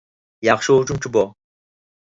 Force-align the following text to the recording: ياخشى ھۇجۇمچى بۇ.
ياخشى 0.47 0.79
ھۇجۇمچى 0.79 1.15
بۇ. 1.19 1.27